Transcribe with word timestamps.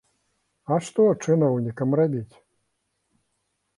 А 0.75 0.77
што 0.85 1.05
чыноўнікам 1.27 1.89
рабіць? 2.03 2.35